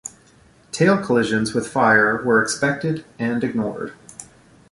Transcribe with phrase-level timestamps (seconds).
[0.71, 3.93] Tail collisions with fire were expected and ignored.